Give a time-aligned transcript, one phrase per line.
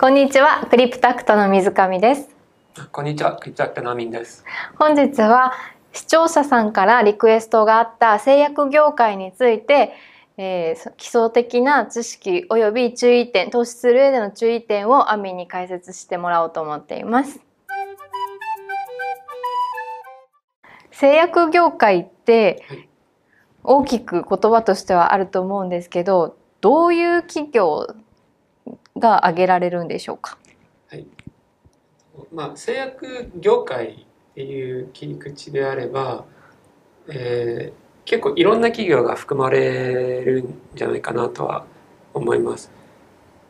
[0.00, 2.34] こんにちは、クリプタクトの水上です。
[2.90, 4.46] こんにちは、クリプタクトのアミンです。
[4.78, 5.52] 本日は
[5.92, 9.92] 視聴者さんからリクエストがあった製薬業界について、
[10.38, 17.38] えー、基礎的な知識および注意点、投資する上での注意点をアミンに解説してもらおうと思っています。
[20.92, 22.64] 製薬業界って
[23.62, 27.94] 大きく言葉としてはあると思うんですけど、どういう企業
[29.00, 30.38] が挙げられるんでしょうか？
[30.88, 31.06] はい。
[32.32, 36.24] まあ製薬業界っていう切り口であれば、
[37.08, 41.64] えー、結構いろんな企業が含まれるんじゃないかなとは
[42.14, 42.70] 思います。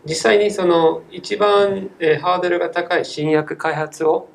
[0.06, 4.28] 実際にその一番、えー、ハードルが高い新薬開発を、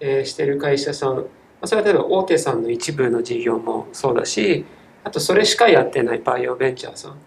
[0.00, 1.24] えー、してる会社さん、ま
[1.62, 4.64] あそれは例えば大手さんの一部の事業もそうだし、
[5.04, 7.18] あとそれしかやってないバイオベンチャーさん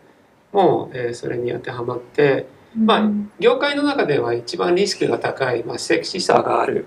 [0.51, 6.85] も、えー、それに当てはまって、まあ、業界の中では一番リスクが高い、まあ、セクシーさがある、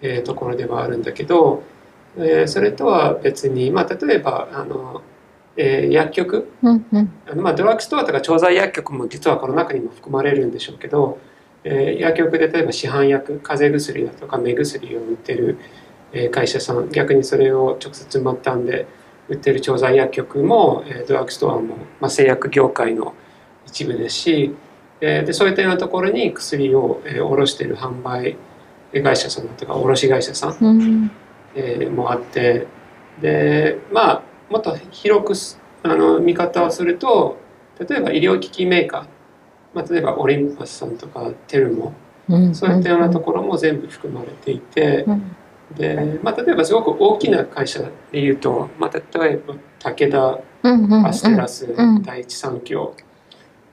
[0.00, 1.62] えー、ところではあるんだけど、
[2.16, 5.02] えー、それとは別に、まあ、例えばあの、
[5.56, 7.12] えー、薬局、うんうん。
[7.26, 11.18] あのまあ、ドラッグストアとか調剤薬局も実はこの中にも含まれるんでしょうけど、
[11.64, 15.58] えー、薬局で例えば市販薬風邪薬だとか目薬を売ってる、
[16.12, 18.86] えー、会社さん逆にそれを直接末端で
[19.28, 23.14] 売ってる調剤薬局も、えー、ドラッグストアも、まあ、製薬業界の
[23.66, 24.54] 一部ですし
[25.00, 28.36] えーでそういったようなところに薬を、えー、卸している販売
[28.92, 31.10] 会社さんとか卸会社さん、うん。
[31.54, 32.66] えーもあって
[33.20, 37.36] でまあもっと広くすあの見方をすると
[37.78, 39.06] 例えば医療機器メーカー、
[39.74, 41.92] まあ、例えばオリンパスさんとかテルモ
[42.28, 42.54] うん。
[42.54, 45.36] そういったようなところも全部含まれていてうん。
[45.76, 50.40] で、まあ、例えばすごく大きな会社でいうと、まあ、例えば武田
[51.06, 52.02] アステラス、うん。
[52.02, 52.94] 第一三共、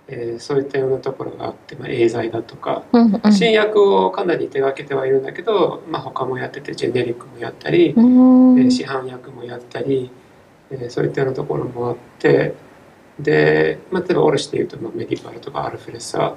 [0.08, 10.12] えーそういったようなところがあって、まあ、エーザイだとかうんうん新薬をかなり手がけてはいるんだけど、まあ、他もやっててジェネリックもやったり、うんえー市販薬もやったり、
[10.72, 12.54] えーそういったようなところもあって
[13.20, 16.36] で、まあ、例えばオルシでいうと、まあ、メディパルとかアルフレッサ、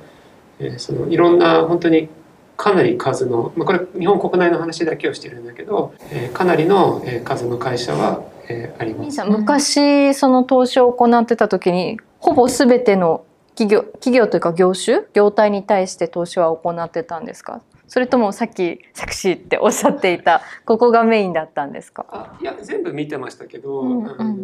[0.61, 2.09] えーそのいろんな本当に
[2.57, 9.23] かなり数の、まあ、これ日本国内の話だけをしてるんだけど、えーかなりのえー数の会社は、えーあります。
[9.25, 13.25] 昔その投資を行ってた時にほぼ全ての
[13.59, 15.03] 企業企業というか業種？
[15.15, 17.61] 業態に対して投資は行ってたんですか？
[17.89, 22.07] それともさっきセクシーっておっしゃっていたここがメインだったんですか？
[22.09, 24.21] あいや全部見てましたけど、うんうん。
[24.21, 24.37] あの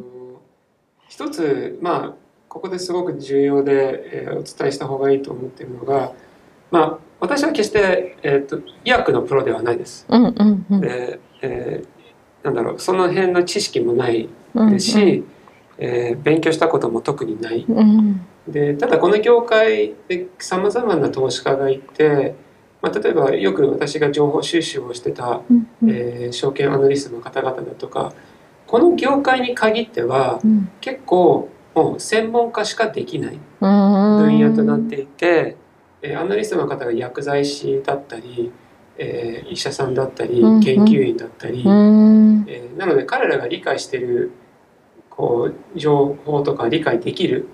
[1.07, 2.15] 一つまあ
[2.49, 6.13] ここですごく重要で、えーお伝えした方がいいと思っているのが、
[6.73, 10.07] まあ、私は決して、えー、と医薬のプロではないです。
[10.09, 10.81] うんうんうん。
[10.81, 11.87] でえー
[12.45, 15.25] なんだろうその辺の知識もないうんですし、
[15.79, 17.65] えー勉強したことも特にない。
[17.69, 22.35] うんでただこの業界でさまざまな投資家がいて、
[22.83, 25.91] まあ、例えばよく私が情報収集をしてたうんうん。
[25.91, 28.13] えー証券アナリストの方々だとか
[28.67, 30.69] この業界に限ってはうん。
[30.81, 35.57] 結構もう専門家しかできない分分野となっていて、
[36.03, 38.53] えーアナリストの方が薬剤師だったり、
[38.99, 40.61] えー医者さんだったりうんうん。
[40.61, 42.45] 研究員だったり、うん。
[42.47, 44.33] えーなので彼らが理解している
[45.09, 47.49] こう情報とか理解できる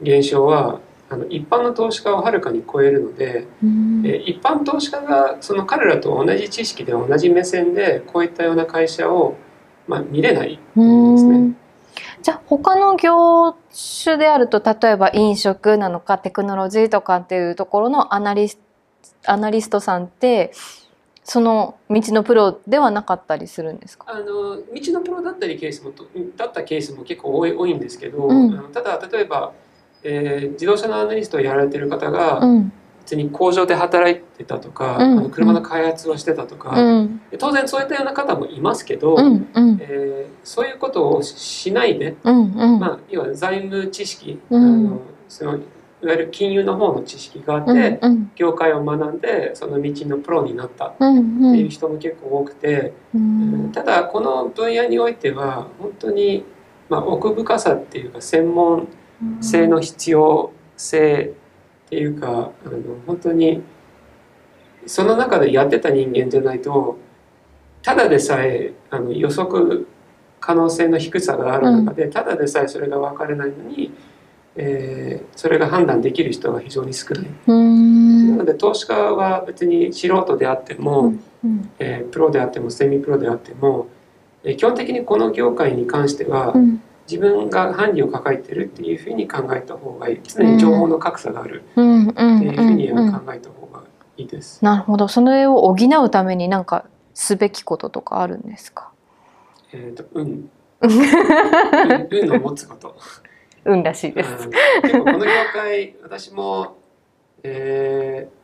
[0.00, 4.02] 現象はあの一般の投資家をはるかに超えるので、うん。
[4.04, 9.36] えー一般投資家がその彼らと同じ知識で同じ目線でこういったような会社を、
[9.86, 11.54] まあ、見れないんですね。
[12.22, 13.56] じゃあ他の業
[14.04, 18.58] 種であると例えば飲食なのかテクノロジーとかっていうところのアナリス
[19.26, 20.52] アナリストさんって
[21.22, 24.06] その道のプロではなかったりするんですか？
[24.08, 28.72] あの道のプロだったりケースもとだったケースも結構多い多いんですけど、うん。
[28.72, 29.52] ただ例えば、
[30.02, 32.72] えー自動車のアナリストをやられてる方が、うん。
[33.00, 35.00] 別に工場で働いてたとか、うん。
[35.00, 37.20] あの車の開発をしてたとか、うん。
[37.38, 39.48] 当然そういったような方もいますけど、うん。
[39.54, 39.78] うん。
[39.80, 42.52] えーそういうことをしないで、うん。
[42.52, 42.78] うん。
[42.78, 44.62] まあ、要は財務知識、うん。
[44.62, 48.12] あのそのいわゆる金融の方の知識があって、うん。
[48.12, 48.30] うん。
[48.36, 51.52] 業界を学んでその道のプロになったっうん。
[51.52, 56.44] ていう人も結構多くて、うんただこの分野においては本当に、
[56.88, 58.86] まあ、奥深さっていうか専門
[59.40, 61.32] 性の必要性
[61.86, 62.52] っていうかあの
[63.06, 63.62] 本当に
[64.86, 66.98] その中でやってた人間じゃないと
[67.82, 69.86] ただでさえあの予測
[70.40, 73.92] 可能性の低さがある中で、ただでさえそれが分からないのに、
[74.54, 77.26] えーそれが判断できる人が非常に少ない。
[77.48, 78.30] うん。
[78.30, 81.14] なので投資家は別に素人であっても、
[81.44, 81.70] うん。
[81.78, 83.88] えープロであってもセミプロであっても、
[84.44, 90.20] えー基本的にこの業界に関しては、うん自分が範囲を抱えてるっていうふうに考えた方がいい。
[90.24, 91.62] 常に情報の格差がある。
[91.70, 93.82] っていうふうには考えた方が
[94.16, 94.64] いいです。
[94.64, 95.08] なるほど。
[95.08, 98.90] それを補うためになんかすべきこととかあるんですか？
[99.72, 100.50] えっ、と運。
[100.80, 100.90] 運
[102.10, 102.96] 運を持つこと。
[103.64, 104.30] 運らしいです。
[104.30, 104.50] うん。
[104.82, 105.24] 結構この業
[105.54, 106.76] 界私も、
[107.42, 108.36] えー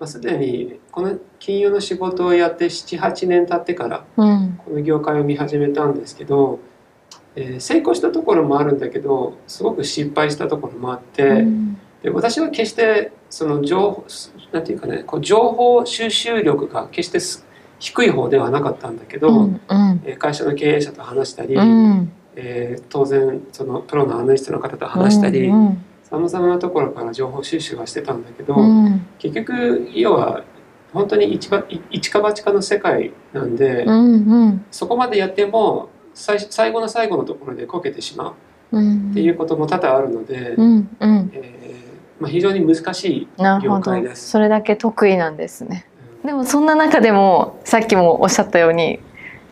[0.00, 4.60] まあ、すでにこの金融の仕事をやって78年経ってからうん。
[4.64, 6.60] この業界を見始めたんですけど、
[7.40, 11.78] えー成功したところもあるんだけどすごく失敗したところもあって、うん。
[12.02, 14.04] で私は決してその情報
[14.52, 17.46] なんていうかねこう情報収集力が決してす
[17.78, 20.02] 低い方ではなかったんだけど、うんうん。
[20.04, 22.12] えー会社の経営者と話したり、うん。
[22.36, 29.06] えー当然そのプロのアナリストの方と話したりうんさまざまなところから情報収集はしてたんだけど、うん。
[29.18, 30.44] 結局要は
[30.92, 34.64] 本当に一ば一か八かの世界なんで、うんうん。
[34.70, 35.88] そこまでやっても
[36.20, 38.34] 最最後の最後のところでこけてしま
[38.72, 39.10] ううん。
[39.10, 41.30] っていうことも多々あるので、うんうん。
[41.32, 43.92] えーまあ、非常に難しい、なるほど。
[43.92, 44.28] 了解です。
[44.28, 45.86] それだけ得意なんですね。
[46.22, 46.26] うん。
[46.26, 49.00] でもそんな中でもさっきもおっしゃったように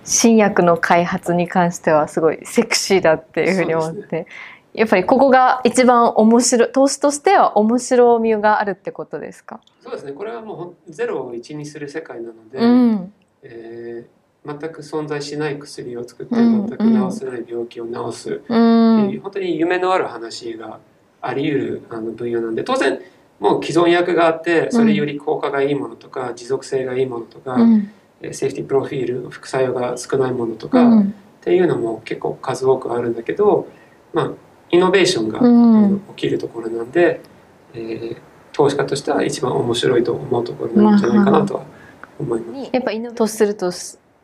[0.05, 4.27] 新薬の開発に関してはすごいセクシーだっていうふうに思って、そうで
[4.75, 10.13] やっぱりここが一番面白い投資としては面白みがあるってことですか、そうですね。
[10.13, 13.13] これはもうゼロを1にする世界なので、うん。
[13.43, 14.18] えー
[14.61, 19.21] 全く存在しない薬を作ってうん全く治せない病気を治す、うっていうん。
[19.21, 20.79] 本当に夢のある話が
[21.21, 22.65] あり得るあの分野なんで。
[22.65, 22.99] 当然
[23.41, 27.91] もう既存薬があってそれより効果がいいものとか持続性がいいものとか、うん。
[28.21, 31.15] えーセーフティープロフィール副作用が少ないものとか、っうん。
[31.41, 33.69] ていうのも結構数多くあるんだけど、
[34.13, 34.33] まあ、
[34.71, 36.01] イノベーションが、うん。
[36.01, 37.21] 起きるところなんで、
[37.75, 38.17] えー
[38.53, 41.63] 投資家としては一番面白いと思うところなんじゃないかなとは
[42.19, 42.71] 思います。
[42.73, 43.71] やっぱイノベ投資すると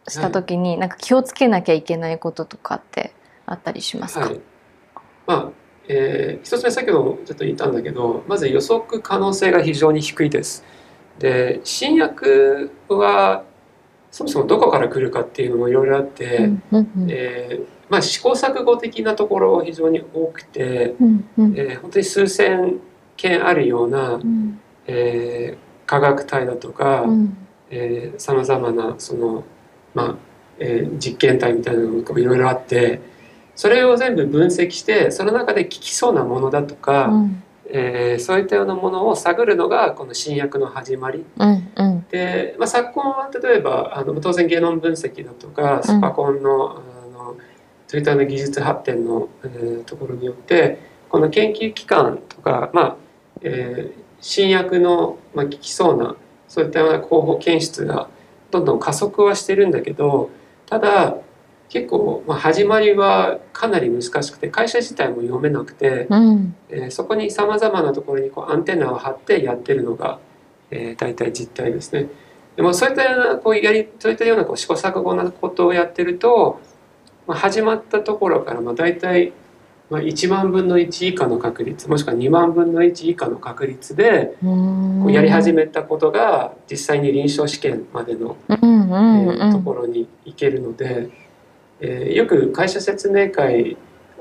[0.09, 3.13] しした時になんか気をつけなきゃいけないこととかって
[3.47, 4.41] あったりしますか、はい。
[5.27, 5.51] まあ
[5.89, 10.65] えー一つ目先ほどもちょっと言ったんだけどまず予測可能性が非常に低いです。
[11.19, 13.45] で新薬は
[14.11, 16.51] そもそもどこから来るかっていうのもいろいろあって、
[17.09, 21.55] えーまあ、試行錯誤的なところ非常に多くて、うんうん。
[21.59, 22.81] えー本当に数千
[23.17, 24.61] 件あるような、うん。
[24.87, 27.37] えー科学体だとかうん。
[28.19, 29.45] さまざまなその、
[29.95, 30.15] まあ
[30.59, 33.01] えー実験体みたいなのがいろいろあって
[33.55, 37.43] それを全部分析してその中で効きそうなものだとか、うん。
[37.67, 41.25] えーそういったようなものを探るのがこの新薬の始まり。
[41.39, 42.07] うんうん。
[42.11, 46.75] で、まあ、昨今は例えばあの当然ゲノム分析だとかスパコンの,、あ
[47.13, 47.37] の
[47.87, 52.97] そういったような技術発展の、えーところによってこの研究機関とか、まあ
[53.41, 56.17] えー新薬の、まあ、効きそうな
[56.49, 58.09] そういったような候補検出が
[58.55, 60.31] どんどん加速はしてるんだけど
[60.67, 61.17] ただ
[61.69, 70.21] 結構、まあ、始まりはかなり難しくて会社自体も読めなくて、うんえーそこにさまざまなところにこうアンテナを張ってやってるのが、
[70.71, 72.09] えー、大体実態ですね。
[72.57, 76.61] でもそういったようなこうやりそういったようなこう試行錯誤なことをやってると、
[77.27, 79.33] まあ、始まったところからまあ大体
[79.95, 91.11] まあ1万分の1以下の確率もしくは2万分の1以下の確率でこうやり始めたことが実際に臨床試験までの、うんうんえーうんところに行けるので、
[91.81, 93.77] えーよく会社説明会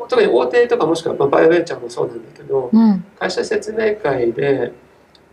[0.07, 3.03] 特に大手とかもしくはまあバイオベンチャーもそうなんだけど、うん。
[3.17, 4.73] 会社説明会で、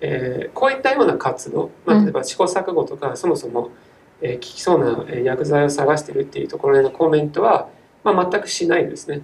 [0.01, 2.05] えーこういったような活動、まあ、うん。
[2.05, 3.71] 例えば試行錯誤とか、そもそも、
[4.23, 7.69] えー効きそうなえー薬剤を探してるっていうところへのコメントは、
[8.05, 9.23] まあ、全くしないですね。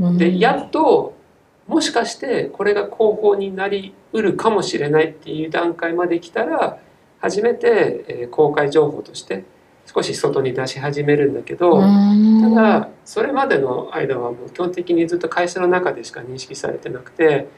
[0.00, 0.18] うん。
[0.18, 1.14] でやっと
[1.66, 6.78] もしかしてこれが広報になりうるかもしれないっていう段階まで来たら
[7.20, 9.44] 初めて、えー公開情報として
[9.86, 12.54] 少し外に出し始めるんだけど、うん。
[12.54, 17.48] ただそれまでの間はもう基本的にずっと会社の中でしか認識されてなくて、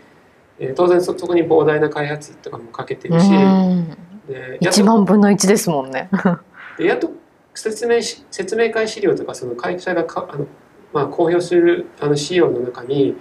[0.59, 3.88] えー当然そそこに膨大な開発費とかもかけてるし、うん。
[4.28, 6.09] でやっ1と万分の1ですもんね。
[6.78, 7.11] でやっと
[7.54, 10.47] 説明し説明会資料とかその会社がかあの、
[10.92, 13.14] まあ、公表するあの資料の中に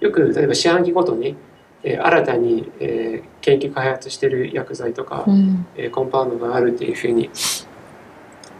[0.00, 1.36] よく例えば四半期ごとに、
[1.82, 5.66] えー新たに、えー研究開発してる薬剤とか、うん。
[5.76, 7.30] えーコンパウンドがあるっていうふうに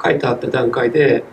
[0.02, 1.24] 書いてあった段階で、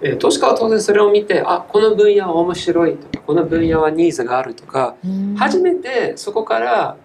[0.00, 4.96] えー投資家は当然それを見てあこの分野は面白いとかこの分野はニーズがあるとか
[5.36, 6.96] 初めてそこから、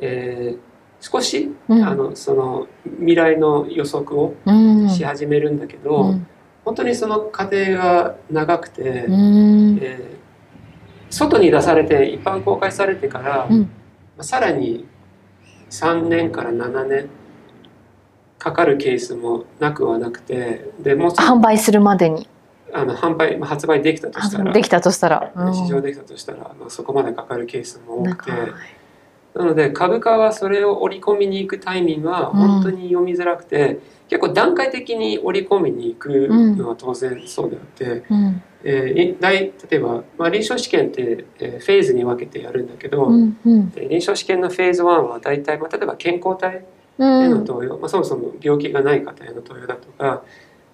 [0.00, 0.58] えー
[1.00, 1.82] 少し、うん。
[1.86, 2.66] あのその
[2.98, 4.88] 未来の予測をうん。
[4.90, 6.26] し始めるんだけど、うん
[6.68, 9.78] 本当にその過程が長くて、うん。
[9.80, 10.18] えー
[11.10, 13.60] 外に出されて一般公開されてから、うん。
[13.62, 13.68] ま
[14.18, 14.86] あさらに
[15.70, 17.08] 3年から7年
[18.38, 22.28] かかるケースもなくはなくてでも販売するまでに。
[22.70, 25.32] あの販売まあ発売できたとしたらできたとしたら。
[25.34, 25.54] うん。
[25.54, 28.32] 市場できたとしたら、まあ、そこまでかかるケースも多くて
[29.38, 33.78] なので株価はそれを織り込みに行くタイミングは本当に読みづらくて、
[34.08, 38.42] 結構段階的に織り込みに行くのは当然そうであって、うん。
[38.64, 39.22] えー
[39.70, 43.70] 例えば、まあ、臨床試験って、えーフェーズに分けてやるんだけど、うんうん。
[43.70, 46.64] で臨床試験のフェーズ1は大体、まあ、例えば健康体
[46.98, 47.44] うへのん。
[47.44, 50.24] 投与、まあ、そもそも病気がない方への投与だとか、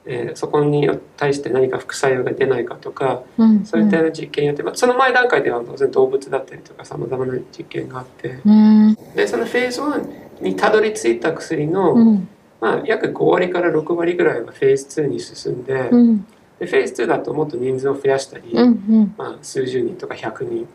[0.06, 3.64] えーそこに対して何か副作用が出ないかとかうん。
[3.64, 8.40] そういったような実験やって、まあ、その前段階では当然動物だったりとかさまざまな実験があって。
[8.44, 8.94] うん。
[9.16, 12.28] でそのフェーズ1にたどり着いた薬の、うん。
[12.60, 16.26] まあ、約5割から6割ぐらいはフェーズ2に進んで,、うん。
[16.58, 19.14] でフェーズ2だともっと人数を増やしたり、うんうん。
[19.16, 20.68] まあ、数十人とか100人。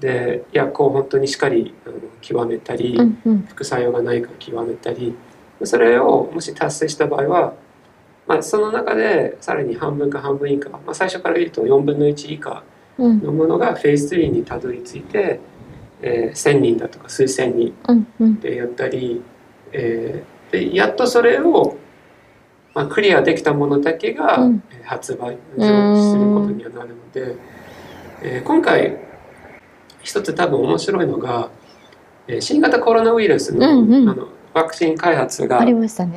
[0.00, 3.46] で薬を本当にしっかりあの極めたり、うんうん。
[3.48, 5.14] 副作用がないか極めたり
[5.64, 7.54] それをもし達成した場合は、
[8.28, 12.62] まあ、その中でさらに半分か半分以下、まあ、最初から言うと4分の1以下
[12.98, 13.22] うん。
[13.22, 15.40] のものがフェーズ3にたどり着いて、
[16.02, 18.40] えー1000人だとか数千人うんうん。
[18.40, 19.22] でやったり、
[19.72, 21.76] えーでやっとそれを、
[22.74, 24.38] まあ、クリアできたものだけが
[24.84, 25.60] 発売す
[26.16, 27.36] ることにはなるので、
[28.22, 28.96] えー今回
[30.02, 31.50] 一つ多分面白いのが、
[32.26, 34.08] えー新型コロナウイルスの,、うんうん。
[34.08, 35.64] あのワクチン開発が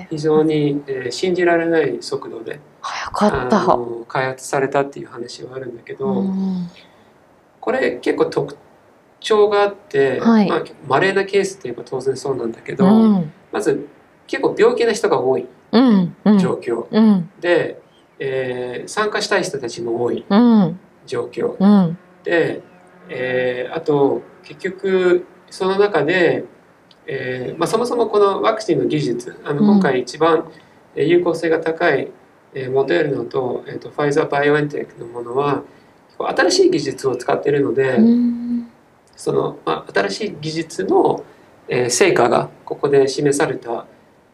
[0.09, 6.67] 非常に、えー信じられない速度で早かっあたの開発されたっていう話はあるんだけど、うん。
[7.59, 8.55] これ結構特
[9.19, 10.49] 徴があって、はい。
[10.49, 13.31] まあ、稀なケースって言えば当然そうなんだけど、うん。
[13.51, 13.87] まず
[14.27, 15.45] 結構病気な人が多い
[16.39, 17.29] 状況、うん。
[17.39, 17.79] で、
[18.19, 20.79] えー参加したい人たちも多いうん。
[21.05, 21.55] 状況。
[21.59, 21.97] うん。
[22.23, 22.61] で、
[23.09, 26.45] えーあと結局その中で、
[27.07, 29.67] えーまあ、そもそもこのワクチンの技術あのうん。
[29.67, 30.49] 今回一番
[30.95, 32.11] えー有効性が高い、
[32.53, 35.63] えーモデルナと,、えー、とファイザー・バイオエンテックのものは
[36.17, 38.67] 新しい技術を使っているので、うん。
[39.15, 41.23] その、まあ、新しい技術の、
[41.67, 43.85] えー成果がここで示されたん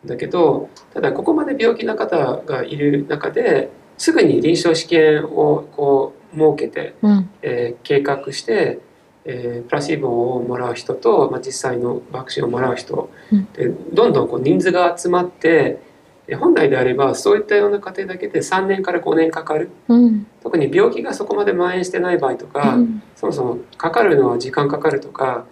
[0.06, 7.30] だけどただここまで病気な方がいる中ですぐに臨床試験をこう設けて、うん。
[7.42, 8.80] えー計画して、
[9.28, 13.46] えープラシーボをもらう人と、まあ、実際のワクチンをもらう人、うん。
[13.54, 15.80] でどんどんこう人数が集まって
[16.28, 19.70] えー本来であればそういったような過程だけで3年から5年かかる。
[19.88, 20.28] うん。
[20.42, 23.04] 特に病気がそこまで蔓延してない場合とか、うん。
[23.16, 25.46] そもそもかかるのは時間かかるとか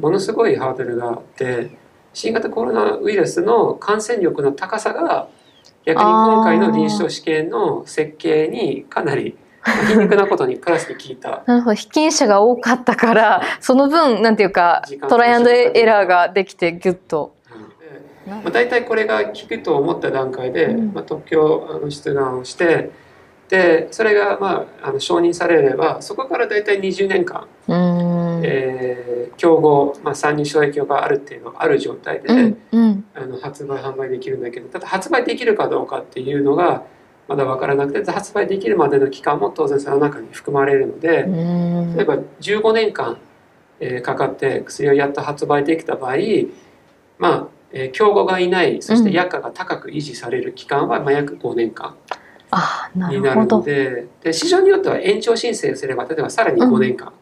[0.00, 1.70] ものすごいハードルがあって
[2.12, 5.28] 新型コロナウイルスの感染力の高さが
[5.84, 9.36] 逆に今回の臨床試験の設計にかなり
[9.88, 11.42] 皮肉なことにプラスに効いた。
[11.46, 17.34] なるほど被験者が多かったからその分なんていうかトライアンドエラーができてギュッと。
[18.26, 20.92] でまあ、大体これが効くと思った段階で、うん。
[20.92, 22.90] まあ、特許あの出願をして
[23.48, 28.42] でそれが、まあ、あの承認されればそこから大体20年間、うーん。
[28.44, 33.04] えー競合、まあ、参入障壁があるっていうのがある状態で、うんうん。
[33.14, 36.84] あの発売販売できるんだけどただ発売できるかどうかっていうのが
[37.28, 41.24] まだ分からなくて発売できるまでの期間も当然その中に含まれるので、
[41.96, 43.18] 例えば15年間、
[43.80, 46.16] えーかかって薬をやっと発売できた場合
[47.18, 51.96] まあ、えー競合がいないそして薬価が高く維持される期間は、まあ、約5年間
[52.94, 53.62] になるの。
[53.62, 57.12] でで市場によっては延長申請すれば例えばさらに5年間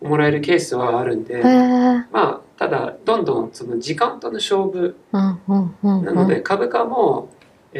[0.00, 1.42] もらえるケースはあるんで、へえ。
[1.42, 6.04] まあただどんどんその時間との勝負うんうんうんうん。
[6.04, 7.28] なので株価も、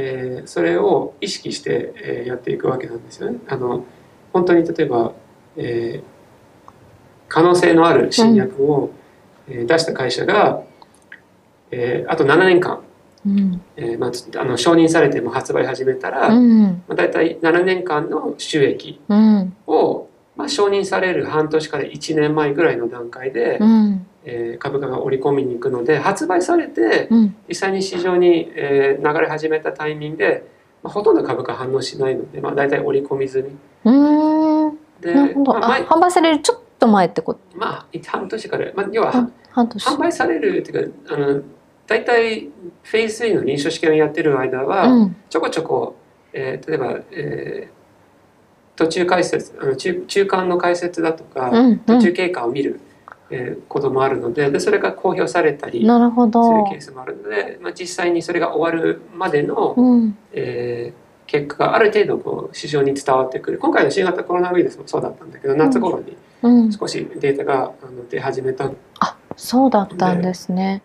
[0.01, 3.39] えーそれを意識して、えーやっていくわけなんですよね。
[3.49, 3.85] あの
[4.33, 5.13] 本当に例えば、
[5.57, 6.19] えー
[7.31, 8.91] 可能性のある新薬を、
[9.49, 10.63] えー出した会社が、
[11.71, 12.81] えーあと7年間、
[13.27, 13.61] うん。
[13.77, 16.83] えーまあつ、あの承認されても発売始めたら、まうん。
[16.89, 19.57] あ、大体7年間の収益うん。
[19.67, 20.08] を、
[20.39, 24.07] まあ、承認される半年から1年前ぐらいの段階で、うん。
[24.25, 27.37] えー株価が織り込みに行くので発売されて、うん。
[27.49, 30.45] 実際に市場に、えー流れ始めたタイミングで、
[30.83, 33.43] まあ、ほとんど株価反応しないので、まあ、大体織り込み済
[33.85, 33.93] み。
[33.93, 34.79] うーん。
[35.01, 37.41] で、販売されるちょっと前ってこと？
[37.57, 39.85] まあ、半年から、まあ、要は、半半年。
[39.87, 41.43] 販売されるっていうかあの
[41.89, 45.17] 大体フェーズ3の臨床試験をやってる間は、うん。
[45.29, 45.97] ちょこちょこ、
[46.33, 47.78] えー例えば、えー
[48.79, 52.15] 途中解説あの中中間の解説だとか、うんう途中ん。
[52.15, 52.81] 経過を見る、
[53.31, 56.65] えーこともあるのででそれが公表されたりするど。
[56.71, 66.73] ケースもあるので、まあ、実際にそれが終わるまでの、うんえー結果がある程度こう市場に伝わってくる今回の新型コロナウイルスもそうだったんだけど夏頃にうん。
[66.73, 70.83] 少しデータがあの出始めたあそうだったんですね。